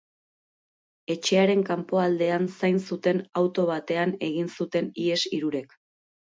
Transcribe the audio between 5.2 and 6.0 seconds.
hirurek.